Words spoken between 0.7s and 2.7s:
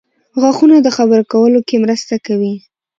د خبرو کولو کې مرسته کوي.